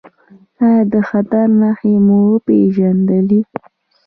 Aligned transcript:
ایا 0.63 0.81
د 0.91 0.93
خطر 1.09 1.45
نښې 1.59 1.95
مو 2.05 2.19
وپیژندلې؟ 2.31 3.39